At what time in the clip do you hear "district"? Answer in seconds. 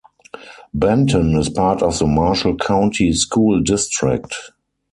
3.61-4.33